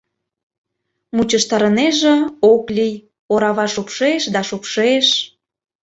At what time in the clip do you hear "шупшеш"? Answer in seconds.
3.73-4.23, 4.49-5.07